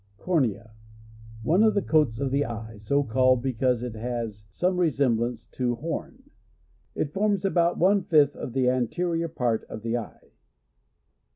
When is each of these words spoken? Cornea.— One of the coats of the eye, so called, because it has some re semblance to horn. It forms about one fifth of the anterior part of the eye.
Cornea.— 0.17 0.73
One 1.51 1.61
of 1.61 1.75
the 1.75 1.83
coats 1.83 2.19
of 2.19 2.31
the 2.31 2.43
eye, 2.43 2.79
so 2.79 3.03
called, 3.03 3.43
because 3.43 3.83
it 3.83 3.93
has 3.93 4.45
some 4.49 4.77
re 4.77 4.89
semblance 4.89 5.45
to 5.51 5.75
horn. 5.75 6.23
It 6.95 7.13
forms 7.13 7.45
about 7.45 7.77
one 7.77 8.05
fifth 8.05 8.35
of 8.35 8.53
the 8.53 8.67
anterior 8.67 9.27
part 9.27 9.63
of 9.65 9.83
the 9.83 9.97
eye. 9.97 10.31